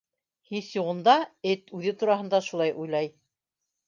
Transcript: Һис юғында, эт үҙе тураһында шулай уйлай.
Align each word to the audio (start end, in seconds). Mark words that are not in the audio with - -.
Һис 0.51 0.69
юғында, 0.77 1.13
эт 1.51 1.69
үҙе 1.79 1.93
тураһында 1.99 2.39
шулай 2.47 2.73
уйлай. 2.85 3.11